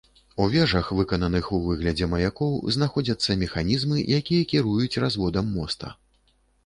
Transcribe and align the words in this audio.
У 0.43 0.45
вежах, 0.53 0.87
выкананых 0.99 1.49
у 1.57 1.59
выглядзе 1.65 2.07
маякоў, 2.13 2.57
знаходзяцца 2.77 3.37
механізмы, 3.43 3.97
якія 4.21 4.49
кіруюць 4.55 5.01
разводам 5.05 5.45
моста. 5.59 5.97